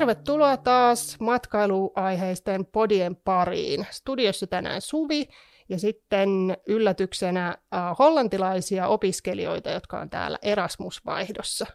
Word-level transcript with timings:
Tervetuloa 0.00 0.56
taas 0.56 1.16
matkailuaiheisten 1.20 2.66
podien 2.66 3.16
pariin. 3.16 3.86
Studiossa 3.90 4.46
tänään 4.46 4.80
Suvi 4.80 5.28
ja 5.68 5.78
sitten 5.78 6.56
yllätyksenä 6.66 7.48
äh, 7.48 7.58
hollantilaisia 7.98 8.88
opiskelijoita, 8.88 9.70
jotka 9.70 10.00
on 10.00 10.10
täällä 10.10 10.38
Erasmus-vaihdossa. 10.42 11.66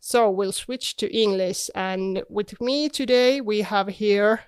So 0.00 0.18
we'll 0.18 0.52
switch 0.52 0.96
to 1.00 1.06
English 1.12 1.70
and 1.74 2.16
with 2.34 2.54
me 2.60 2.88
today 2.96 3.40
we 3.40 3.62
have 3.62 3.92
here 4.00 4.38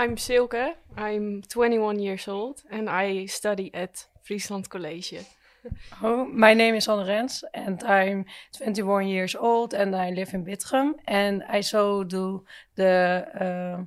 I'm 0.00 0.16
Silke. 0.16 0.76
I'm 0.96 1.42
21 1.54 2.06
years 2.06 2.28
old 2.28 2.56
and 2.70 2.88
I 2.88 3.26
study 3.26 3.70
at 3.82 4.10
Friesland 4.26 4.64
College. 4.68 5.26
Oh, 6.02 6.24
my 6.26 6.54
name 6.54 6.74
is 6.74 6.88
Anne 6.88 7.06
Rens 7.06 7.44
and 7.54 7.82
I'm 7.84 8.24
21 8.56 9.08
years 9.08 9.34
old 9.34 9.74
and 9.74 9.94
I 9.94 10.10
live 10.10 10.34
in 10.34 10.44
Bittrum 10.44 10.94
and 11.06 11.42
I 11.48 11.60
so 11.62 12.04
do 12.04 12.44
the 12.76 13.26
uh, 13.40 13.84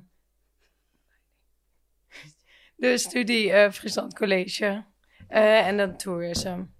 the 2.78 2.98
study 2.98 3.50
of 3.50 3.76
Friesland 3.76 4.14
College 4.14 4.62
uh, 4.62 4.82
and 5.30 5.80
then 5.80 5.96
tourism. 5.98 6.70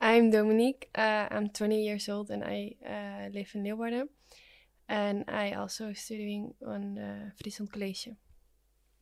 I'm 0.00 0.30
Dominique. 0.30 0.88
Uh, 0.94 1.28
I'm 1.30 1.48
20 1.48 1.84
years 1.84 2.08
old 2.08 2.30
and 2.30 2.44
I 2.44 2.74
uh, 2.84 3.28
live 3.32 3.50
in 3.54 3.64
Leeuwarden. 3.64 4.08
And 4.88 5.24
I 5.28 5.52
also 5.52 5.92
studying 5.92 6.54
on 6.66 6.98
uh, 6.98 7.30
Friesland 7.40 7.72
College. 7.72 8.08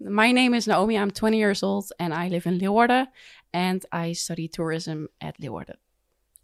My 0.03 0.33
name 0.33 0.55
is 0.55 0.67
Naomi. 0.67 0.97
I'm 0.97 1.11
20 1.11 1.37
years 1.37 1.63
old 1.63 1.93
and 1.99 2.15
I 2.15 2.29
live 2.29 2.47
in 2.47 2.59
Leeuwarden 2.59 3.09
and 3.53 3.85
I 3.93 4.13
study 4.13 4.49
tourism 4.49 5.09
at 5.21 5.39
Leeuwarden. 5.39 5.77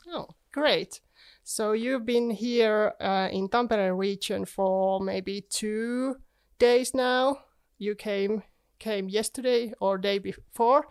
Oh, 0.09 0.29
great. 0.53 1.01
So 1.43 1.73
you've 1.73 2.05
been 2.05 2.31
here 2.31 2.93
uh, 3.01 3.29
in 3.33 3.49
Tampere 3.49 3.97
region 3.97 4.45
for 4.45 5.01
maybe 5.01 5.41
two 5.49 6.17
days 6.59 6.93
now. 6.93 7.39
You 7.79 7.95
came 7.95 8.43
came 8.79 9.09
yesterday 9.09 9.73
or 9.81 9.97
day 9.97 10.19
before, 10.19 10.87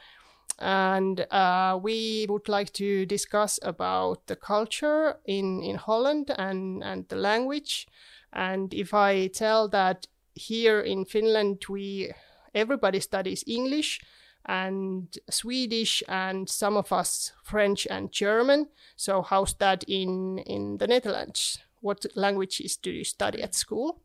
and 0.57 1.19
uh, 1.29 1.77
we 1.79 2.25
would 2.29 2.49
like 2.49 2.73
to 2.73 3.05
discuss 3.05 3.59
about 3.61 4.25
the 4.25 4.35
culture 4.35 5.17
in 5.25 5.61
in 5.61 5.75
Holland 5.75 6.31
and 6.35 6.83
and 6.83 7.07
the 7.09 7.15
language. 7.15 7.87
And 8.33 8.73
if 8.73 8.93
I 8.93 9.27
tell 9.27 9.69
that 9.69 10.07
here 10.33 10.79
in 10.79 11.05
Finland 11.05 11.65
we 11.69 12.11
everybody 12.55 12.99
studies 12.99 13.43
English 13.45 14.01
and 14.45 15.17
Swedish 15.29 16.03
and 16.07 16.49
some 16.49 16.77
of 16.77 16.91
us 16.91 17.33
French 17.43 17.87
and 17.89 18.11
German. 18.11 18.67
So 18.95 19.21
how's 19.21 19.53
that 19.55 19.83
in 19.87 20.39
in 20.39 20.77
the 20.77 20.87
Netherlands? 20.87 21.59
What 21.81 22.05
languages 22.15 22.77
do 22.77 22.91
you 22.91 23.03
study 23.03 23.43
at 23.43 23.53
school? 23.53 24.01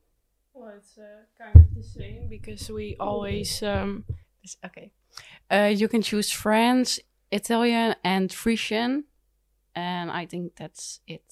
Well, 0.53 0.75
it's 0.77 0.99
uh, 0.99 1.25
kind 1.39 1.57
of 1.57 1.75
the 1.75 1.83
same 1.83 2.29
because 2.29 2.69
we 2.69 2.97
always 2.99 3.63
um, 3.63 4.05
okay. 4.65 4.93
Uh, 5.51 5.73
you 5.75 5.89
can 5.89 6.03
choose 6.03 6.31
French, 6.31 7.01
Italian, 7.31 7.95
and 8.05 8.33
Frisian, 8.33 9.05
and 9.75 10.11
I 10.11 10.27
think 10.27 10.57
that's 10.57 11.01
it. 11.07 11.23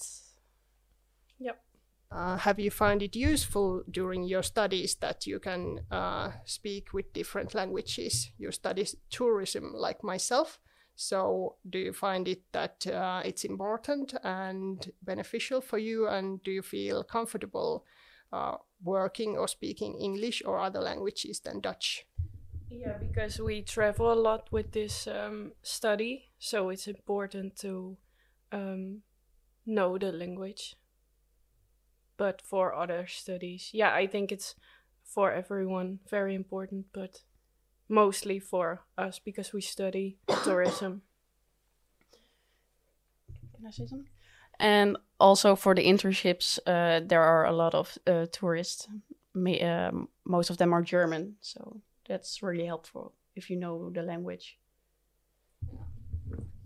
Uh, 2.10 2.38
have 2.38 2.58
you 2.58 2.70
found 2.70 3.02
it 3.02 3.14
useful 3.14 3.82
during 3.90 4.24
your 4.24 4.42
studies 4.42 4.94
that 4.96 5.26
you 5.26 5.38
can 5.38 5.80
uh, 5.90 6.30
speak 6.44 6.94
with 6.94 7.12
different 7.12 7.54
languages? 7.54 8.30
You 8.38 8.50
study 8.50 8.86
tourism 9.10 9.72
like 9.74 10.02
myself. 10.02 10.58
So, 10.96 11.56
do 11.68 11.78
you 11.78 11.92
find 11.92 12.26
it 12.26 12.42
that 12.52 12.86
uh, 12.86 13.22
it's 13.24 13.44
important 13.44 14.14
and 14.24 14.90
beneficial 15.02 15.60
for 15.60 15.78
you? 15.78 16.08
And 16.08 16.42
do 16.42 16.50
you 16.50 16.62
feel 16.62 17.04
comfortable 17.04 17.84
uh, 18.32 18.56
working 18.82 19.36
or 19.36 19.46
speaking 19.46 19.98
English 20.00 20.42
or 20.44 20.58
other 20.58 20.80
languages 20.80 21.40
than 21.40 21.60
Dutch? 21.60 22.06
Yeah, 22.70 22.96
because 22.98 23.38
we 23.38 23.62
travel 23.62 24.12
a 24.12 24.14
lot 24.14 24.50
with 24.50 24.72
this 24.72 25.06
um, 25.06 25.52
study, 25.62 26.30
so 26.38 26.70
it's 26.70 26.88
important 26.88 27.56
to 27.56 27.96
um, 28.50 29.02
know 29.66 29.98
the 29.98 30.10
language 30.10 30.74
but 32.18 32.42
for 32.42 32.74
other 32.74 33.06
studies. 33.06 33.70
Yeah 33.72 33.94
i 33.94 34.06
think 34.06 34.30
it's 34.32 34.54
for 35.04 35.32
everyone 35.32 36.00
very 36.10 36.34
important 36.34 36.86
but 36.92 37.22
mostly 37.88 38.38
for 38.38 38.80
us 38.98 39.18
because 39.18 39.54
we 39.54 39.62
study 39.62 40.18
tourism. 40.44 41.02
Can 43.56 43.66
i 43.66 43.70
say 43.70 43.86
something? 43.86 44.10
And 44.60 44.96
also 45.18 45.56
for 45.56 45.74
the 45.74 45.86
internships 45.86 46.58
uh, 46.66 47.00
there 47.06 47.22
are 47.22 47.46
a 47.46 47.52
lot 47.52 47.74
of 47.74 47.96
uh, 48.06 48.26
tourists. 48.32 48.88
May, 49.34 49.60
um, 49.60 50.08
most 50.24 50.50
of 50.50 50.56
them 50.56 50.72
are 50.74 50.82
german 50.82 51.36
so 51.40 51.80
that's 52.08 52.42
really 52.42 52.66
helpful 52.66 53.12
if 53.36 53.50
you 53.50 53.56
know 53.56 53.90
the 53.90 54.02
language 54.02 54.58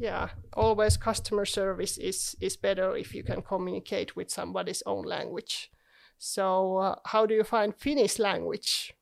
yeah 0.03 0.31
always 0.55 0.97
customer 0.97 1.45
service 1.47 1.97
is 1.97 2.37
is 2.41 2.57
better 2.57 2.97
if 2.97 3.15
you 3.15 3.23
can 3.23 3.41
communicate 3.41 4.17
with 4.17 4.31
somebody's 4.31 4.83
own 4.85 5.05
language. 5.05 5.71
So 6.19 6.77
uh, 6.79 6.95
how 7.07 7.27
do 7.27 7.35
you 7.35 7.45
find 7.45 7.75
finnish 7.75 8.19
language? 8.19 8.95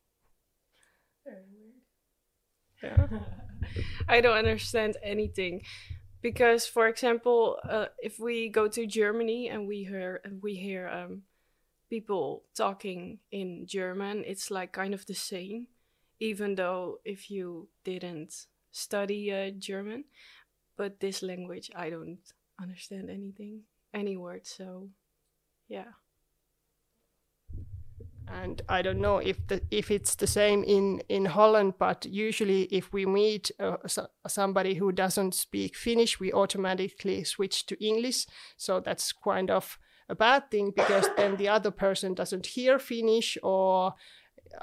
Yeah 2.83 3.07
i 4.09 4.21
don't 4.21 4.37
understand 4.37 4.97
anything. 5.03 5.63
Because 6.23 6.67
for 6.67 6.87
example 6.87 7.57
uh, 7.65 7.87
if 7.99 8.19
we 8.19 8.51
go 8.51 8.69
to 8.69 8.87
germany 8.87 9.49
and 9.49 9.67
we 9.67 9.85
hear 9.85 10.21
and 10.25 10.43
we 10.43 10.55
hear 10.55 10.87
um, 10.89 11.23
people 11.89 12.45
talking 12.55 13.21
in 13.33 13.65
german 13.67 14.25
it's 14.27 14.51
like 14.51 14.73
kind 14.73 14.93
of 14.93 15.07
the 15.07 15.15
same 15.15 15.69
even 16.19 16.57
though 16.57 17.01
if 17.07 17.31
you 17.31 17.69
didn't 17.85 18.47
study 18.71 19.33
uh, 19.33 19.51
german 19.59 20.05
but 20.81 20.99
this 20.99 21.23
language 21.23 21.71
I 21.77 21.91
don't 21.91 22.25
understand 22.59 23.11
anything, 23.11 23.65
any 23.93 24.17
word. 24.17 24.47
So, 24.47 24.89
yeah. 25.69 25.93
And 28.27 28.63
I 28.67 28.81
don't 28.81 29.03
know 29.03 29.19
if 29.19 29.47
the 29.49 29.61
if 29.71 29.91
it's 29.91 30.15
the 30.15 30.27
same 30.27 30.65
in 30.65 31.03
in 31.11 31.27
Holland, 31.27 31.75
but 31.79 32.07
usually 32.07 32.63
if 32.71 32.95
we 32.95 33.05
meet 33.05 33.51
uh, 33.61 33.77
somebody 34.27 34.73
who 34.75 34.91
doesn't 34.91 35.35
speak 35.35 35.77
Finnish, 35.77 36.19
we 36.19 36.33
automatically 36.33 37.25
switch 37.25 37.67
to 37.67 37.75
English. 37.85 38.27
So 38.57 38.81
that's 38.81 39.13
kind 39.13 39.51
of 39.51 39.79
a 40.09 40.15
bad 40.15 40.51
thing 40.51 40.73
because 40.75 41.11
then 41.17 41.37
the 41.37 41.49
other 41.49 41.71
person 41.71 42.15
doesn't 42.15 42.47
hear 42.47 42.79
Finnish 42.79 43.37
or 43.43 43.95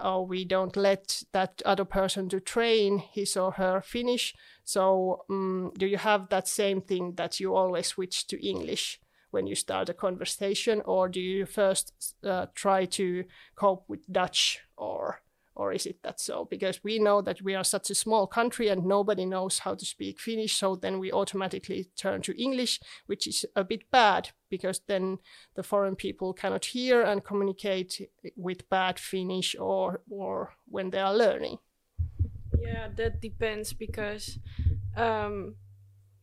or 0.03 0.25
we 0.25 0.45
don't 0.45 0.75
let 0.75 1.23
that 1.31 1.61
other 1.65 1.85
person 1.85 2.29
to 2.29 2.39
train 2.39 2.99
his 2.99 3.37
or 3.37 3.51
her 3.51 3.81
Finnish. 3.81 4.35
So 4.63 5.23
um, 5.29 5.71
do 5.77 5.85
you 5.85 5.97
have 5.97 6.29
that 6.29 6.47
same 6.47 6.81
thing 6.81 7.15
that 7.15 7.39
you 7.39 7.55
always 7.55 7.87
switch 7.87 8.27
to 8.27 8.47
English 8.47 8.99
when 9.31 9.47
you 9.47 9.55
start 9.55 9.89
a 9.89 9.93
conversation, 9.93 10.81
or 10.85 11.09
do 11.09 11.19
you 11.19 11.45
first 11.45 12.15
uh, 12.23 12.45
try 12.55 12.85
to 12.85 13.25
cope 13.55 13.83
with 13.87 14.11
Dutch, 14.11 14.61
or 14.77 15.21
or 15.57 15.73
is 15.73 15.85
it 15.85 16.03
that 16.03 16.19
so? 16.19 16.45
Because 16.45 16.83
we 16.83 16.99
know 16.99 17.21
that 17.21 17.41
we 17.41 17.55
are 17.55 17.63
such 17.63 17.89
a 17.89 17.95
small 17.95 18.27
country 18.27 18.67
and 18.69 18.85
nobody 18.85 19.25
knows 19.25 19.59
how 19.59 19.73
to 19.75 19.85
speak 19.85 20.19
Finnish, 20.19 20.55
so 20.55 20.75
then 20.75 20.99
we 20.99 21.11
automatically 21.11 21.89
turn 21.95 22.21
to 22.21 22.41
English, 22.41 22.79
which 23.07 23.27
is 23.27 23.45
a 23.55 23.63
bit 23.63 23.89
bad 23.91 24.29
because 24.49 24.81
then 24.87 25.17
the 25.55 25.63
foreign 25.63 25.95
people 25.95 26.33
cannot 26.33 26.65
hear 26.65 27.01
and 27.01 27.23
communicate 27.23 28.09
with 28.35 28.69
bad 28.69 28.99
Finnish 28.99 29.55
or 29.59 30.01
or 30.09 30.53
when 30.69 30.91
they 30.91 30.99
are 30.99 31.15
learning. 31.15 31.57
Yeah, 32.59 32.89
that 32.95 33.21
depends 33.21 33.73
because 33.73 34.39
um, 34.95 35.55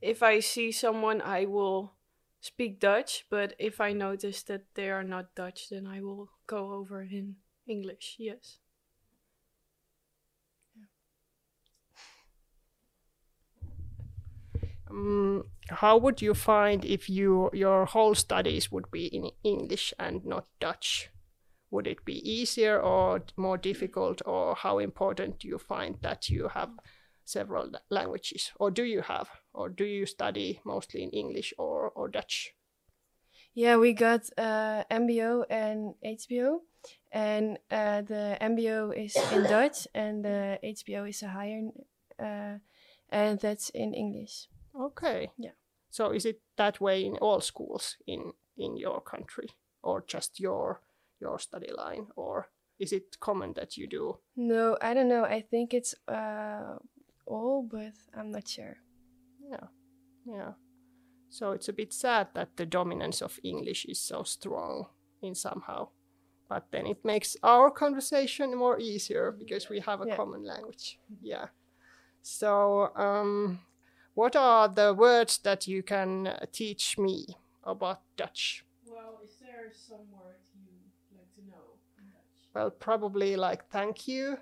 if 0.00 0.23
I 0.23 0.41
see 0.41 0.73
someone, 0.73 1.20
I 1.23 1.47
will 1.47 1.94
speak 2.41 2.79
Dutch. 2.79 3.25
But 3.31 3.55
if 3.59 3.81
I 3.81 3.93
notice 3.93 4.43
that 4.44 4.62
they 4.75 4.91
are 4.91 5.05
not 5.05 5.35
Dutch, 5.35 5.70
then 5.70 5.87
I 5.87 6.00
will 6.03 6.31
go 6.47 6.73
over 6.73 7.03
in 7.03 7.37
English. 7.67 8.17
Yes. 8.19 8.59
Um, 14.94 15.44
how 15.69 15.96
would 15.99 16.23
you 16.23 16.35
find 16.35 16.85
if 16.85 17.11
you 17.11 17.50
your 17.52 17.85
whole 17.85 18.14
studies 18.14 18.70
would 18.70 18.91
be 18.91 19.06
in 19.06 19.31
English 19.43 19.93
and 19.99 20.25
not 20.25 20.46
Dutch? 20.61 21.11
would 21.75 21.87
it 21.88 22.05
be 22.05 22.19
easier 22.31 22.81
or 22.81 23.20
more 23.37 23.58
difficult 23.58 24.23
or 24.25 24.55
how 24.55 24.79
important 24.79 25.41
do 25.41 25.49
you 25.49 25.58
find 25.58 25.96
that 26.02 26.31
you 26.31 26.49
have 26.49 26.70
several 27.25 27.73
languages? 27.91 28.52
Or 28.61 28.70
do 28.70 28.85
you 28.85 29.02
have 29.02 29.29
or 29.52 29.69
do 29.69 29.85
you 29.85 30.06
study 30.06 30.61
mostly 30.64 31.02
in 31.02 31.11
english 31.11 31.52
or, 31.58 31.90
or 31.90 32.08
dutch? 32.08 32.55
Yeah 33.55 33.76
we 33.76 33.93
got 33.93 34.23
uh, 34.38 34.85
mbo 34.90 35.44
and 35.50 35.94
hbo 36.05 36.58
and 37.12 37.58
uh, 37.70 38.02
the 38.02 38.38
mbo 38.40 38.93
is 38.97 39.17
in 39.32 39.43
dutch 39.44 39.88
and 39.94 40.25
the 40.25 40.58
hbo 40.62 41.08
is 41.08 41.23
a 41.23 41.29
higher 41.29 41.62
uh, 42.19 42.58
and 43.11 43.40
that's 43.40 43.70
in 43.70 43.94
english 43.94 44.49
okay 44.75 45.31
yeah 45.38 45.53
so 45.91 46.11
is 46.11 46.25
it 46.26 46.41
that 46.56 46.81
way 46.81 47.05
in 47.05 47.17
all 47.19 47.41
schools 47.41 47.97
in 48.06 48.32
in 48.56 48.76
your 48.76 49.00
country 49.00 49.49
or 49.82 50.05
just 50.06 50.41
your 50.41 50.81
your 51.21 51.38
study 51.38 51.71
line, 51.73 52.06
or 52.17 52.49
is 52.79 52.93
it 52.93 53.19
common 53.21 53.53
that 53.55 53.76
you 53.76 53.87
do? 53.87 54.19
No, 54.37 54.76
I 54.81 54.94
don't 54.94 55.09
know. 55.09 55.25
I 55.25 55.41
think 55.41 55.73
it's 55.73 55.94
uh, 56.09 56.76
all, 57.26 57.62
but 57.71 57.93
I'm 58.15 58.31
not 58.31 58.49
sure. 58.49 58.76
Yeah, 59.50 59.69
yeah. 60.26 60.53
So 61.31 61.53
it's 61.53 61.69
a 61.69 61.73
bit 61.73 61.93
sad 61.93 62.29
that 62.35 62.56
the 62.56 62.67
dominance 62.67 63.23
of 63.23 63.38
English 63.43 63.87
is 63.87 64.00
so 64.00 64.23
strong 64.25 64.87
in 65.23 65.35
somehow. 65.35 65.88
But 66.49 66.67
then 66.71 66.87
it 66.87 67.05
makes 67.05 67.37
our 67.43 67.71
conversation 67.71 68.56
more 68.56 68.79
easier 68.79 69.32
because 69.32 69.71
we 69.71 69.81
have 69.81 70.03
a 70.03 70.06
Yeah. 70.06 70.17
common 70.17 70.44
language. 70.44 70.99
Yeah. 71.23 71.49
So, 72.23 72.91
um, 72.97 73.59
what 74.14 74.37
are 74.37 74.69
the 74.69 74.94
words 74.94 75.38
that 75.38 75.66
you 75.66 75.82
can 75.82 76.26
uh, 76.26 76.46
teach 76.52 76.99
me 76.99 77.26
about 77.64 78.00
Dutch? 78.16 78.64
Well, 78.87 79.19
is 79.25 79.31
there 79.40 79.70
some 79.72 80.06
word 80.12 80.37
you 80.55 80.70
like 81.16 81.34
to 81.34 81.40
know 81.50 81.78
in 81.99 82.05
Dutch? 82.11 82.49
Well, 82.55 82.70
probably 82.70 83.37
like 83.37 83.69
thank 83.70 84.06
you, 84.08 84.38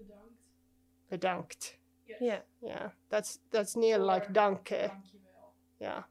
Bedankt. 0.00 1.20
bedankt. 1.20 1.72
Yes. 2.08 2.18
Yeah. 2.20 2.38
Yeah, 2.62 2.88
that's 3.10 3.38
that's 3.50 3.76
near 3.76 3.98
like 3.98 4.32
danke. 4.32 4.90
Yeah. 5.80 6.02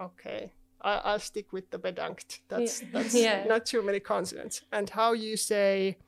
Okay. 0.00 0.52
I, 0.82 0.94
I'll 1.04 1.18
stick 1.18 1.52
with 1.52 1.70
the 1.70 1.78
bedankt. 1.78 2.40
That's 2.48 2.80
Yeah. 2.82 2.88
that's 2.92 3.14
Yeah. 3.14 3.44
not 3.46 3.66
too 3.66 3.82
many 3.82 4.00
consonants. 4.00 4.62
And 4.72 4.88
how 4.90 5.12
you 5.12 5.36
say, 5.36 5.98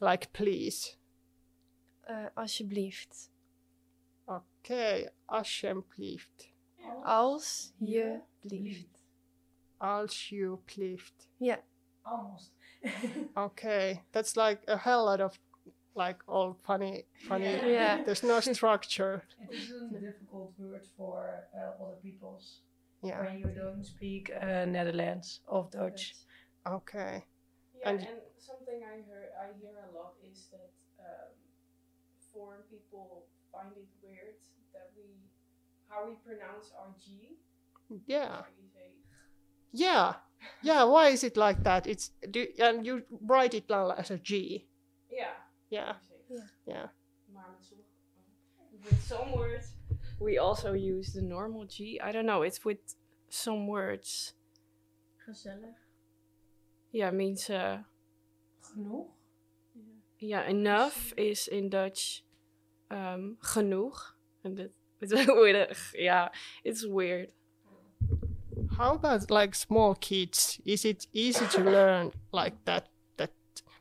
like 0.00 0.32
please. 0.32 0.96
Uh, 2.08 2.28
alsjeblieft. 2.36 3.28
Okay. 4.28 5.08
Alsjeblieft. 5.26 6.48
Als 7.02 7.72
je 7.78 8.20
blieft. 8.40 9.02
Alsjeblieft. 9.78 11.28
Yeah. 11.38 11.58
Almost. 12.02 12.52
Okay. 13.36 14.02
That's 14.12 14.36
like 14.36 14.62
a 14.68 14.76
hell 14.76 15.04
lot 15.04 15.20
of 15.20 15.38
like 15.94 16.22
all 16.26 16.54
funny 16.62 17.04
funny. 17.28 17.44
Yeah. 17.72 18.02
There's 18.04 18.22
no 18.22 18.40
structure. 18.40 19.22
It 19.50 19.54
is 19.54 19.70
a 19.70 20.00
difficult 20.00 20.52
word 20.58 20.86
for 20.96 21.46
uh, 21.54 21.82
other 21.84 21.96
peoples 22.02 22.62
Yeah. 23.02 23.22
when 23.24 23.38
you 23.38 23.52
don't 23.54 23.84
speak 23.84 24.30
uh, 24.30 24.64
Netherlands 24.66 25.40
of 25.46 25.70
Dutch. 25.70 26.14
Okay. 26.66 27.24
Yeah, 27.80 27.90
And- 27.90 28.00
and, 28.00 28.20
something 28.38 28.82
I 28.84 28.96
hear 29.06 29.22
I 29.44 29.46
hear 29.60 29.76
a 29.88 29.92
lot 29.96 30.14
is 30.32 30.48
that 30.50 30.70
um, 30.98 31.32
foreign 32.32 32.62
people 32.70 33.26
find 33.54 33.70
it 33.76 33.88
weird 34.02 34.34
that 34.72 34.90
we 34.96 35.30
how 35.88 36.06
we 36.06 36.14
pronounce 36.26 36.72
our 36.78 36.90
G. 36.98 37.38
Yeah. 38.06 38.28
How 38.28 38.46
you 38.58 38.68
say 38.68 38.90
Yeah. 39.72 40.14
Yeah. 40.62 40.84
Why 40.84 41.08
is 41.08 41.22
it 41.22 41.36
like 41.36 41.62
that? 41.62 41.86
It's 41.86 42.10
do 42.30 42.46
and 42.58 42.86
you 42.86 43.02
write 43.22 43.54
it 43.54 43.68
down 43.68 43.92
as 43.96 44.10
a 44.10 44.18
G. 44.18 44.66
yeah. 45.10 45.34
Yeah. 45.70 45.94
you 46.30 46.38
say 46.38 46.44
Yeah. 46.66 46.86
Maar 47.32 47.50
met 47.50 47.64
sommige 47.64 48.90
with 48.90 49.02
some 49.02 49.32
words 49.32 49.74
we 50.20 50.38
also 50.38 50.72
use 50.72 51.12
the 51.12 51.22
normal 51.22 51.64
G. 51.66 52.00
I 52.00 52.12
don't 52.12 52.26
know. 52.26 52.42
It's 52.42 52.64
with 52.64 52.78
some 53.28 53.66
words. 53.66 54.32
Gezellig. 55.26 55.74
Yeah, 56.92 57.10
means 57.10 57.50
uh, 57.50 57.78
Genoeg. 58.62 59.08
yeah. 60.18 60.48
Enough 60.48 61.12
is 61.16 61.48
in 61.48 61.68
Dutch 61.68 62.23
um, 62.94 63.36
genoeg, 63.42 63.94
and 64.44 64.56
that 64.56 64.72
it's. 65.00 65.94
Yeah, 65.98 66.28
it's 66.64 66.86
weird. 66.86 67.28
How 68.78 68.94
about 68.94 69.30
like 69.30 69.54
small 69.54 69.94
kids? 69.94 70.60
Is 70.64 70.84
it 70.84 71.06
easy 71.12 71.46
to 71.46 71.60
learn 71.62 72.12
like 72.32 72.54
that? 72.64 72.88
That 73.16 73.30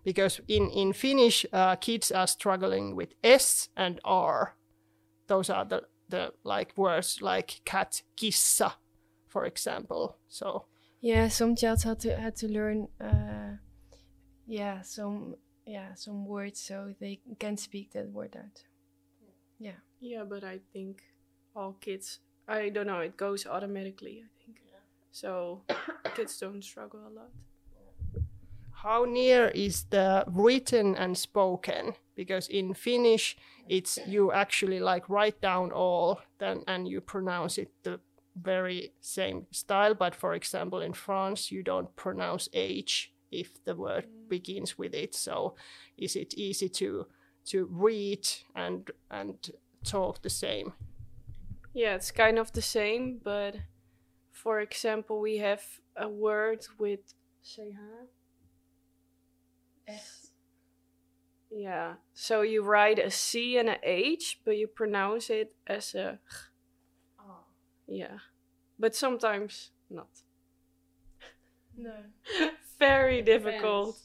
because 0.04 0.42
in 0.48 0.70
in 0.70 0.94
Finnish, 0.94 1.46
uh, 1.54 1.76
kids 1.76 2.12
are 2.12 2.28
struggling 2.28 2.96
with 2.96 3.14
S 3.24 3.70
and 3.76 4.00
R. 4.04 4.56
Those 5.28 5.50
are 5.50 5.66
the 5.66 5.84
the 6.10 6.34
like 6.44 6.74
words 6.78 7.22
like 7.22 7.62
cat, 7.66 8.04
kissa, 8.18 8.74
for 9.28 9.46
example. 9.46 10.18
So 10.28 10.66
Yeah, 11.02 11.30
some 11.30 11.56
child 11.56 11.84
had 11.84 12.00
to 12.02 12.16
had 12.16 12.36
to 12.38 12.48
learn 12.48 12.88
uh 13.02 13.58
yeah, 14.46 14.82
some 14.82 15.36
yeah, 15.66 15.96
some 15.96 16.26
words 16.26 16.60
so 16.60 16.94
they 17.00 17.22
can 17.40 17.58
speak 17.58 17.92
that 17.94 18.12
word 18.12 18.36
out. 18.36 18.64
Yeah, 19.60 19.80
Yeah, 20.00 20.24
but 20.24 20.44
I 20.44 20.60
think 20.74 21.04
all 21.56 21.78
kids. 21.80 22.20
I 22.48 22.70
don't 22.70 22.88
know. 22.88 23.00
It 23.00 23.16
goes 23.16 23.46
automatically. 23.46 24.24
I 24.24 24.30
think. 24.44 24.64
So 25.14 25.62
kids 26.16 26.38
don't 26.40 26.64
struggle 26.64 27.00
a 27.08 27.14
lot. 27.14 27.30
how 28.84 29.06
near 29.06 29.48
is 29.48 29.86
the 29.92 30.26
written 30.28 30.96
and 30.96 31.18
spoken? 31.18 31.94
Because 32.16 32.50
in 32.50 32.74
Finnish, 32.74 33.38
it's 33.70 33.98
you 34.06 34.34
actually 34.34 34.80
like 34.80 35.08
write 35.10 35.40
down 35.40 35.72
all 35.72 36.20
then 36.40 36.64
and 36.68 36.88
you 36.88 37.00
pronounce 37.00 37.58
it 37.58 37.72
the 37.84 38.00
very 38.36 38.92
same 39.00 39.46
style. 39.52 39.94
But 39.94 40.16
for 40.16 40.34
example, 40.34 40.82
in 40.82 40.94
France, 40.94 41.52
you 41.52 41.64
don't 41.64 41.96
pronounce 41.96 42.50
H 42.52 43.14
if 43.32 43.64
the 43.64 43.76
word 43.76 44.06
mm. 44.06 44.30
begins 44.30 44.78
with 44.78 44.94
it. 44.94 45.16
So 45.16 45.56
is 45.98 46.16
it 46.16 46.34
easy 46.34 46.70
to 46.70 47.06
to 47.46 47.68
read 47.72 48.28
and 48.56 48.92
and 49.10 49.52
talk 49.84 50.22
the 50.22 50.30
same? 50.30 50.74
Yeah, 51.74 51.96
it's 51.96 52.12
kind 52.12 52.38
of 52.38 52.52
the 52.52 52.62
same, 52.62 53.20
but 53.24 53.56
for 54.32 54.60
example, 54.60 55.20
we 55.20 55.38
have 55.38 55.64
a 55.96 56.08
word 56.08 56.66
with 56.78 57.14
ch. 57.44 57.60
Echt. 59.88 60.32
Yeah, 61.56 61.94
so 62.14 62.42
you 62.42 62.64
write 62.64 62.98
a 62.98 63.12
C 63.12 63.58
and 63.58 63.70
a 63.70 63.78
H, 63.84 64.40
but 64.44 64.58
you 64.58 64.68
pronounce 64.68 65.30
it 65.30 65.56
as 65.68 65.94
a. 65.94 66.20
Oh. 67.20 67.46
Yeah, 67.88 68.18
but 68.80 68.96
sometimes 68.96 69.72
not. 69.90 70.24
No. 71.78 71.94
Very 72.80 73.22
difficult. 73.22 73.98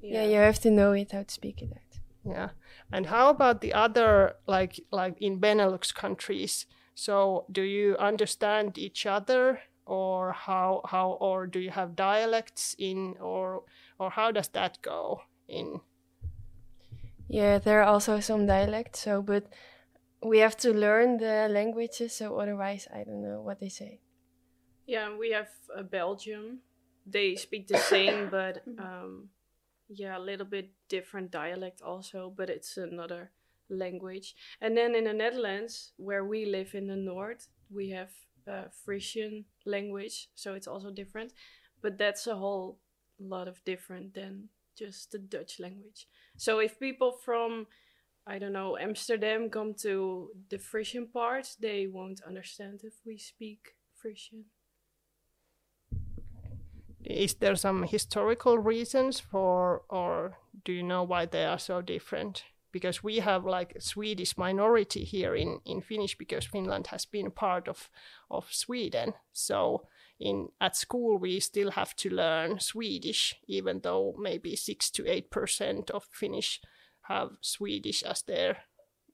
Yeah. 0.00 0.24
you 0.24 0.36
have 0.36 0.60
to 0.60 0.70
know 0.70 0.92
it 0.92 1.12
how 1.12 1.22
to 1.24 1.34
speak 1.34 1.62
it 1.62 1.72
out. 1.72 1.85
Yeah. 2.26 2.50
And 2.92 3.06
how 3.06 3.30
about 3.30 3.60
the 3.60 3.72
other 3.72 4.34
like 4.46 4.80
like 4.90 5.16
in 5.20 5.40
Benelux 5.40 5.94
countries? 5.94 6.66
So 6.94 7.44
do 7.52 7.62
you 7.62 7.96
understand 7.98 8.78
each 8.78 9.06
other 9.06 9.60
or 9.86 10.32
how 10.32 10.82
how 10.84 11.12
or 11.20 11.46
do 11.46 11.60
you 11.60 11.70
have 11.70 11.94
dialects 11.94 12.74
in 12.78 13.14
or 13.20 13.62
or 13.98 14.10
how 14.10 14.32
does 14.32 14.48
that 14.48 14.82
go 14.82 15.22
in 15.48 15.80
Yeah, 17.28 17.58
there 17.58 17.82
are 17.82 17.88
also 17.88 18.20
some 18.20 18.46
dialects, 18.46 19.00
so 19.00 19.22
but 19.22 19.50
we 20.22 20.38
have 20.38 20.56
to 20.58 20.72
learn 20.72 21.18
the 21.18 21.48
languages, 21.50 22.14
so 22.14 22.38
otherwise 22.38 22.88
I 22.92 23.04
don't 23.04 23.22
know 23.22 23.42
what 23.42 23.58
they 23.58 23.68
say. 23.68 24.00
Yeah, 24.86 25.16
we 25.16 25.32
have 25.32 25.50
uh, 25.76 25.82
Belgium. 25.82 26.60
They 27.04 27.34
speak 27.36 27.66
the 27.66 27.78
same, 27.78 28.28
but 28.30 28.62
um, 28.78 29.30
yeah, 29.88 30.18
a 30.18 30.20
little 30.20 30.46
bit 30.46 30.70
different 30.88 31.30
dialect 31.30 31.82
also, 31.82 32.32
but 32.34 32.50
it's 32.50 32.76
another 32.76 33.30
language. 33.68 34.34
And 34.60 34.76
then 34.76 34.94
in 34.94 35.04
the 35.04 35.12
Netherlands, 35.12 35.92
where 35.96 36.24
we 36.24 36.46
live 36.46 36.74
in 36.74 36.86
the 36.88 36.96
north, 36.96 37.48
we 37.70 37.90
have 37.90 38.10
uh, 38.48 38.64
Frisian 38.84 39.44
language, 39.64 40.28
so 40.34 40.54
it's 40.54 40.68
also 40.68 40.90
different. 40.90 41.32
But 41.82 41.98
that's 41.98 42.26
a 42.26 42.36
whole 42.36 42.78
lot 43.18 43.48
of 43.48 43.64
different 43.64 44.14
than 44.14 44.48
just 44.76 45.12
the 45.12 45.18
Dutch 45.18 45.58
language. 45.58 46.06
So 46.36 46.58
if 46.58 46.78
people 46.78 47.12
from 47.12 47.66
I 48.26 48.38
don't 48.40 48.52
know 48.52 48.76
Amsterdam 48.76 49.50
come 49.50 49.74
to 49.82 50.30
the 50.50 50.58
Frisian 50.58 51.06
part, 51.06 51.48
they 51.60 51.86
won't 51.86 52.20
understand 52.26 52.80
if 52.82 52.94
we 53.06 53.18
speak 53.18 53.76
Frisian. 53.94 54.46
Is 57.06 57.34
there 57.34 57.56
some 57.56 57.84
historical 57.84 58.58
reasons 58.58 59.20
for 59.20 59.82
or 59.88 60.38
do 60.64 60.72
you 60.72 60.82
know 60.82 61.02
why 61.02 61.26
they 61.26 61.44
are 61.44 61.58
so 61.58 61.80
different 61.82 62.44
because 62.72 63.02
we 63.02 63.18
have 63.20 63.44
like 63.46 63.74
a 63.76 63.80
swedish 63.80 64.36
minority 64.36 65.04
here 65.04 65.34
in, 65.34 65.60
in 65.64 65.80
finnish 65.80 66.16
because 66.18 66.44
finland 66.44 66.88
has 66.88 67.04
been 67.06 67.26
a 67.26 67.30
part 67.30 67.68
of, 67.68 67.90
of 68.30 68.46
sweden 68.52 69.14
so 69.32 69.86
in 70.18 70.48
at 70.60 70.76
school 70.76 71.18
we 71.18 71.40
still 71.40 71.70
have 71.72 71.94
to 71.96 72.10
learn 72.10 72.58
swedish 72.58 73.34
even 73.46 73.80
though 73.82 74.14
maybe 74.18 74.56
6 74.56 74.90
to 74.90 75.06
8 75.10 75.30
percent 75.30 75.90
of 75.90 76.04
finnish 76.12 76.60
have 77.02 77.30
swedish 77.40 78.02
as 78.02 78.22
their 78.22 78.58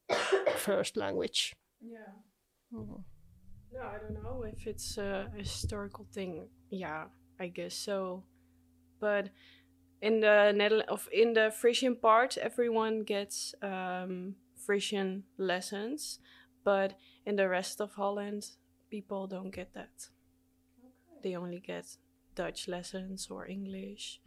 first 0.56 0.96
language 0.96 1.54
Yeah. 1.80 2.12
Mhm. 2.72 3.04
No, 3.72 3.80
I 3.82 3.98
don't 3.98 4.14
know 4.14 4.44
if 4.44 4.66
it's 4.66 4.98
a 4.98 5.28
historical 5.36 6.06
thing. 6.12 6.48
Yeah, 6.70 7.08
I 7.38 7.48
guess 7.48 7.74
so. 7.74 8.24
But 9.00 9.30
in 10.00 10.20
the 10.20 10.52
Netherlands, 10.54 10.90
of 10.90 11.08
in 11.12 11.34
the 11.34 11.50
Frisian 11.50 11.96
part, 11.96 12.36
everyone 12.38 13.02
gets 13.04 13.54
um, 13.62 14.36
Frisian 14.56 15.24
lessons, 15.38 16.20
but 16.64 16.94
in 17.26 17.36
the 17.36 17.48
rest 17.48 17.80
of 17.80 17.92
Holland, 17.94 18.46
people 18.90 19.26
don't 19.26 19.50
get 19.50 19.74
that. 19.74 20.08
They 21.22 21.36
only 21.36 21.60
get 21.60 21.96
Dutch 22.34 22.68
lessons 22.68 23.28
or 23.30 23.46
English. 23.46 24.20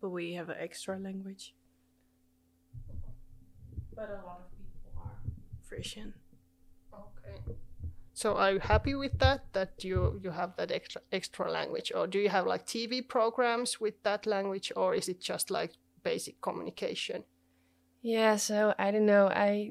but 0.00 0.10
we 0.10 0.34
have 0.34 0.48
an 0.48 0.56
extra 0.60 0.98
language. 0.98 1.54
But 3.94 4.10
a 4.10 4.22
lot 4.26 4.40
of 4.46 4.50
people 4.52 4.92
are 5.02 5.18
Frisian. 5.68 6.14
So 8.18 8.34
are 8.34 8.50
you 8.50 8.58
happy 8.58 8.96
with 8.96 9.16
that? 9.20 9.44
That 9.52 9.84
you 9.84 10.18
you 10.24 10.32
have 10.32 10.56
that 10.56 10.72
extra 10.72 11.00
extra 11.12 11.48
language, 11.48 11.92
or 11.94 12.08
do 12.08 12.18
you 12.18 12.28
have 12.28 12.48
like 12.48 12.66
TV 12.66 13.00
programs 13.00 13.80
with 13.80 14.02
that 14.02 14.26
language, 14.26 14.72
or 14.74 14.92
is 14.92 15.08
it 15.08 15.20
just 15.20 15.52
like 15.52 15.74
basic 16.02 16.40
communication? 16.40 17.22
Yeah, 18.02 18.34
so 18.34 18.74
I 18.76 18.90
don't 18.90 19.06
know. 19.06 19.28
I 19.28 19.70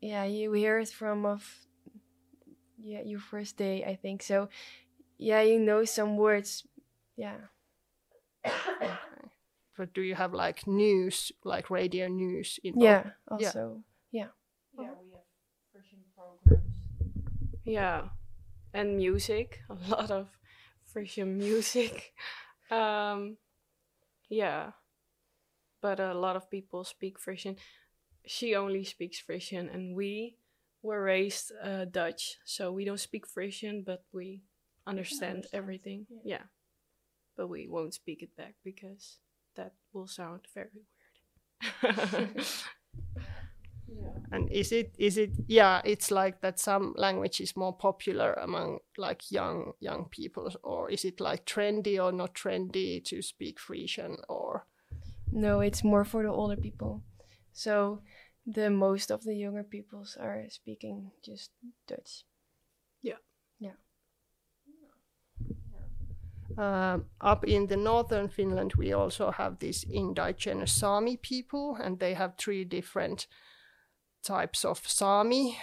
yeah, 0.00 0.24
you 0.24 0.52
hear 0.54 0.80
it 0.80 0.88
from 0.88 1.24
of 1.24 1.68
yeah, 2.82 3.02
your 3.04 3.20
first 3.20 3.56
day, 3.56 3.84
I 3.84 3.94
think. 3.94 4.24
So 4.24 4.48
yeah, 5.16 5.42
you 5.42 5.60
know 5.60 5.84
some 5.84 6.16
words. 6.16 6.66
Yeah. 7.16 7.38
But 9.76 9.94
do 9.94 10.02
you 10.02 10.16
have 10.16 10.34
like 10.34 10.66
news, 10.66 11.30
like 11.44 11.70
radio 11.70 12.08
news? 12.08 12.58
In 12.64 12.80
Yeah, 12.80 13.14
also. 13.30 13.84
Yeah. 14.10 14.24
Yeah, 14.24 14.30
Yeah, 17.68 18.08
and 18.74 18.96
music, 18.96 19.60
a 19.70 19.74
lot 19.90 20.10
of 20.10 20.28
Frisian 20.84 21.38
music. 21.38 22.14
um, 22.70 23.38
yeah, 24.30 24.72
but 25.80 26.00
a 26.00 26.14
lot 26.14 26.36
of 26.36 26.50
people 26.50 26.84
speak 26.84 27.18
Frisian. 27.18 27.56
She 28.26 28.54
only 28.54 28.84
speaks 28.84 29.20
Frisian, 29.20 29.68
and 29.68 29.96
we 29.96 30.36
were 30.82 31.02
raised 31.02 31.52
uh, 31.62 31.86
Dutch, 31.86 32.38
so 32.44 32.72
we 32.72 32.84
don't 32.84 33.00
speak 33.00 33.26
Frisian, 33.26 33.82
but 33.84 34.04
we 34.12 34.42
understand 34.86 35.46
everything. 35.52 36.06
Yeah. 36.24 36.44
but 37.36 37.48
we 37.48 37.68
won't 37.68 37.94
speak 37.94 38.22
it 38.22 38.36
back 38.36 38.54
because 38.64 39.18
that 39.56 39.74
will 39.92 40.06
sound 40.08 40.42
very 40.54 40.70
weird. 41.82 42.46
yeah. 43.88 44.08
And 44.32 44.50
is 44.52 44.72
it 44.72 44.94
is 44.98 45.16
it 45.18 45.30
yeah? 45.46 45.80
It's 45.84 46.10
like 46.10 46.40
that. 46.40 46.58
Some 46.58 46.94
language 46.96 47.40
is 47.40 47.56
more 47.56 47.72
popular 47.72 48.34
among 48.34 48.78
like 48.96 49.30
young 49.30 49.72
young 49.80 50.06
people, 50.10 50.52
or 50.62 50.90
is 50.90 51.04
it 51.04 51.20
like 51.20 51.46
trendy 51.46 52.02
or 52.02 52.12
not 52.12 52.34
trendy 52.34 53.04
to 53.04 53.22
speak 53.22 53.58
Frisian 53.58 54.16
or? 54.28 54.66
No, 55.32 55.60
it's 55.60 55.84
more 55.84 56.04
for 56.04 56.22
the 56.22 56.30
older 56.30 56.56
people. 56.56 57.02
So 57.52 58.02
the 58.46 58.70
most 58.70 59.10
of 59.10 59.24
the 59.24 59.34
younger 59.34 59.62
peoples 59.62 60.16
are 60.18 60.44
speaking 60.48 61.10
just 61.22 61.50
Dutch. 61.86 62.24
Yeah. 63.02 63.20
Yeah. 63.58 63.76
Um, 66.56 67.04
up 67.20 67.44
in 67.44 67.66
the 67.66 67.76
northern 67.76 68.28
Finland, 68.28 68.72
we 68.76 68.92
also 68.92 69.30
have 69.30 69.58
these 69.58 69.84
indigenous 69.84 70.72
Sami 70.72 71.16
people, 71.16 71.76
and 71.76 71.98
they 71.98 72.14
have 72.14 72.36
three 72.36 72.64
different 72.64 73.26
types 74.22 74.64
of 74.64 74.86
Sami 74.86 75.58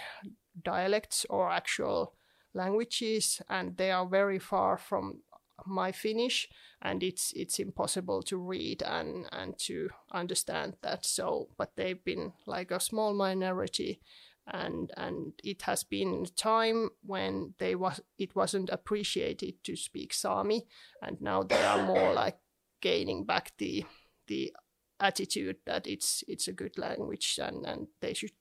dialects 0.64 1.26
or 1.28 1.50
actual 1.50 2.14
languages, 2.54 3.42
and 3.48 3.76
they 3.76 3.90
are 3.90 4.06
very 4.06 4.38
far 4.38 4.78
from 4.78 5.22
my 5.66 5.92
Finnish, 5.92 6.48
and 6.82 7.02
it's 7.02 7.32
it's 7.34 7.58
impossible 7.58 8.22
to 8.22 8.36
read 8.36 8.82
and 8.82 9.26
and 9.32 9.58
to 9.58 9.90
understand 10.12 10.76
that. 10.82 11.04
So, 11.04 11.48
but 11.56 11.76
they've 11.76 12.02
been 12.04 12.32
like 12.46 12.70
a 12.70 12.80
small 12.80 13.14
minority 13.14 14.00
and 14.48 14.92
and 14.96 15.32
it 15.42 15.62
has 15.62 15.82
been 15.82 16.24
a 16.24 16.40
time 16.40 16.90
when 17.02 17.54
they 17.58 17.74
was 17.74 18.00
it 18.18 18.36
wasn't 18.36 18.70
appreciated 18.70 19.54
to 19.64 19.76
speak 19.76 20.14
Sami, 20.14 20.66
and 21.02 21.20
now 21.20 21.42
they 21.42 21.62
are 21.62 21.84
more 21.84 22.12
like 22.24 22.38
gaining 22.80 23.24
back 23.24 23.52
the 23.58 23.84
the 24.28 24.52
attitude 25.00 25.56
that 25.66 25.86
it's 25.86 26.22
it's 26.28 26.48
a 26.48 26.52
good 26.52 26.78
language 26.78 27.38
and 27.42 27.66
and 27.66 27.88
they 28.00 28.14
should 28.14 28.32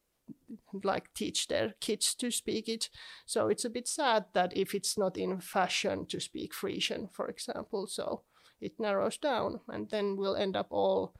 like 0.83 1.13
teach 1.13 1.47
their 1.47 1.73
kids 1.79 2.15
to 2.15 2.31
speak 2.31 2.67
it. 2.67 2.89
So 3.25 3.47
it's 3.47 3.65
a 3.65 3.69
bit 3.69 3.87
sad 3.87 4.25
that 4.33 4.55
if 4.55 4.73
it's 4.73 4.97
not 4.97 5.17
in 5.17 5.39
fashion 5.39 6.05
to 6.07 6.19
speak 6.19 6.53
Frisian, 6.53 7.09
for 7.11 7.27
example, 7.27 7.87
so 7.87 8.21
it 8.61 8.79
narrows 8.79 9.17
down, 9.17 9.59
and 9.67 9.89
then 9.89 10.15
we'll 10.17 10.35
end 10.35 10.55
up 10.55 10.67
all 10.69 11.13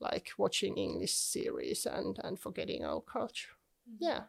like 0.00 0.30
watching 0.38 0.76
English 0.76 1.14
series 1.14 1.86
and 1.86 2.18
and 2.24 2.38
forgetting 2.38 2.84
our 2.84 3.00
culture. 3.00 3.50
Yeah. 3.98 4.22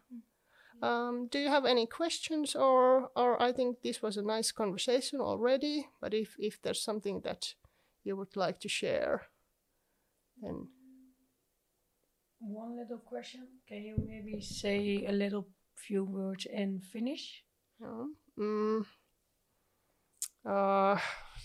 Um, 0.82 1.28
do 1.30 1.38
you 1.38 1.48
have 1.48 1.64
any 1.64 1.86
questions 1.86 2.56
or 2.56 3.10
or 3.14 3.40
i 3.40 3.52
think 3.52 3.82
this 3.82 4.02
was 4.02 4.16
a 4.16 4.22
nice 4.22 4.50
conversation 4.50 5.20
already 5.20 5.86
but 6.00 6.12
if 6.12 6.34
if 6.40 6.60
there's 6.60 6.82
something 6.82 7.20
that 7.20 7.54
you 8.02 8.16
would 8.16 8.34
like 8.36 8.58
to 8.60 8.68
share 8.68 9.28
then 10.40 10.66
One 12.42 12.76
little 12.76 12.98
question. 12.98 13.46
Can 13.66 13.82
you 13.84 13.96
maybe 14.06 14.40
say 14.42 15.06
a 15.06 15.12
little 15.12 15.48
few 15.76 16.04
words 16.04 16.46
in 16.46 16.80
Finnish? 16.80 17.44
uh, 17.84 18.06
mm, 18.38 18.84
uh, 20.44 20.98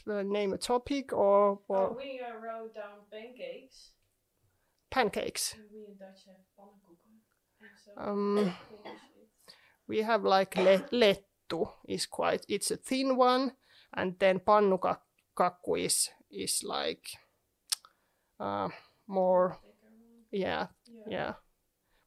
name 0.05 0.53
a 0.53 0.57
topic 0.57 1.13
or, 1.13 1.59
or 1.67 1.95
we 1.95 2.19
uh, 2.21 2.35
wrote 2.37 2.73
down 2.75 3.05
pancakes. 3.11 3.91
pancakes 4.89 5.55
And 5.55 5.63
we 5.71 5.85
in 5.85 5.97
Dutch 5.97 6.25
have 6.27 6.43
pannenkoeken. 6.57 7.21
So 7.83 7.91
um, 8.11 8.53
we 9.87 10.01
have 10.01 10.23
like 10.23 10.55
le- 10.55 10.85
lettu 10.91 11.67
is 11.87 12.05
quite 12.05 12.45
it's 12.47 12.71
a 12.71 12.77
thin 12.77 13.15
one 13.17 13.51
and 13.93 14.15
then 14.19 14.39
pannukakku 14.39 15.77
is 15.77 16.09
is 16.31 16.63
like 16.63 17.17
uh, 18.39 18.69
more 19.07 19.57
yeah 20.31 20.67
yeah. 21.07 21.33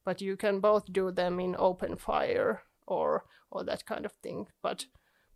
but 0.05 0.21
you 0.21 0.37
can 0.37 0.61
both 0.61 0.93
do 0.93 1.11
them 1.11 1.41
in 1.41 1.57
open 1.59 1.97
fire 1.97 2.63
or 2.87 3.25
or 3.51 3.65
that 3.65 3.85
kind 3.87 4.05
of 4.05 4.13
thing 4.23 4.47
but 4.63 4.87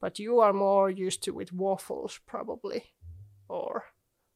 but 0.00 0.18
you 0.18 0.40
are 0.40 0.52
more 0.52 0.90
used 0.90 1.22
to 1.22 1.32
with 1.32 1.52
waffles 1.52 2.20
probably 2.26 2.92
or 3.48 3.84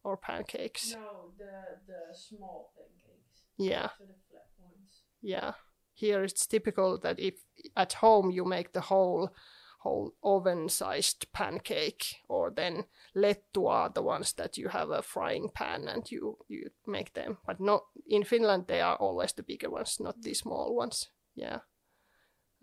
or 0.04 0.16
pancakes. 0.16 0.92
No, 0.92 1.32
the 1.36 1.52
the 1.86 2.16
small 2.16 2.72
pancakes. 2.76 3.42
yeah. 3.58 3.88
So 3.98 4.04
the 4.06 4.14
flat 4.30 4.46
ones. 4.58 5.02
yeah. 5.22 5.52
Here 5.94 6.22
it's 6.22 6.46
typical 6.46 6.98
that 7.00 7.18
if 7.18 7.34
at 7.76 7.94
home 7.94 8.30
you 8.30 8.44
make 8.44 8.72
the 8.72 8.80
whole 8.80 9.30
whole 9.78 10.12
oven 10.24 10.68
sized 10.68 11.26
pancake 11.32 12.16
or 12.28 12.50
then 12.50 12.84
lettu 13.14 13.68
are 13.68 13.88
the 13.88 14.02
ones 14.02 14.32
that 14.32 14.56
you 14.58 14.68
have 14.68 14.90
a 14.90 15.02
frying 15.02 15.48
pan 15.54 15.88
and 15.88 16.10
you 16.10 16.36
you 16.48 16.70
make 16.86 17.14
them. 17.14 17.38
But 17.46 17.60
not 17.60 17.82
in 18.06 18.24
finland 18.24 18.64
they 18.66 18.80
are 18.80 18.96
always 18.96 19.32
the 19.32 19.42
bigger 19.42 19.70
ones 19.70 20.00
not 20.00 20.22
the 20.22 20.34
small 20.34 20.74
ones. 20.74 21.08
Yeah. 21.34 21.58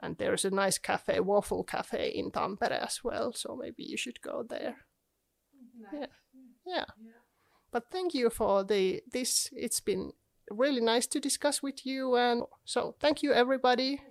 And 0.02 0.18
there's 0.18 0.44
a 0.44 0.50
nice 0.50 0.78
cafe 0.78 1.22
waffle 1.22 1.64
cafe 1.64 2.10
in 2.10 2.32
tampere 2.32 2.84
as 2.84 3.02
well 3.04 3.32
so 3.34 3.56
maybe 3.56 3.84
you 3.84 3.98
should 3.98 4.22
go 4.22 4.44
there. 4.44 4.76
Yeah. 5.94 6.08
Yeah. 6.66 6.86
But 7.72 7.92
thank 7.92 8.14
you 8.14 8.30
for 8.30 8.64
the 8.64 9.02
this. 9.12 9.50
It's 9.54 9.82
been 9.82 10.14
really 10.50 10.82
nice 10.82 11.08
to 11.08 11.20
discuss 11.20 11.64
with 11.64 11.86
you 11.86 12.16
and 12.16 12.44
so 12.66 12.96
thank 13.00 13.24
you 13.24 13.34
everybody. 13.34 14.02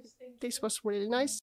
This 0.40 0.62
was 0.62 0.80
really 0.84 1.08
nice 1.08 1.40